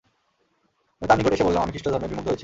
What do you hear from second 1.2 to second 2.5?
এসে বললাম, আমি খৃষ্টধর্মে বিমুগ্ধ হয়েছি।